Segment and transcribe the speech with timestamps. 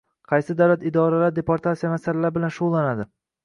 [0.29, 3.11] Qaysi davlat idoralari deportatsiya masalalari bilan shug‘ullanadi?